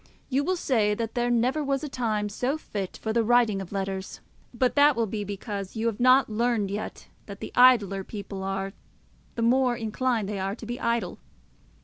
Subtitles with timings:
[0.29, 3.71] You will say that there never was a time so fit for the writing of
[3.71, 4.19] letters,
[4.51, 8.73] but that will be because you have not learned yet that the idler people are,
[9.35, 11.19] the more inclined they are to be idle.